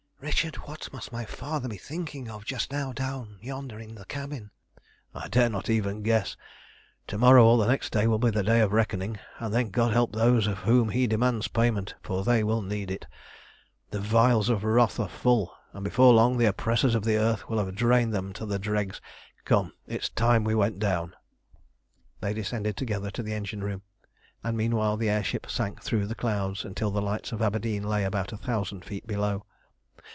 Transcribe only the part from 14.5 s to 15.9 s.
wrath are full, and